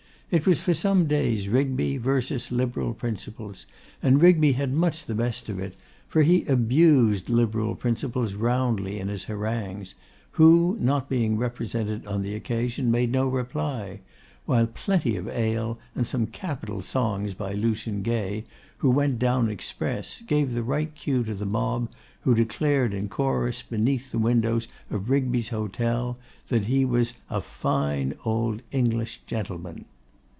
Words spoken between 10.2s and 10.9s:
who,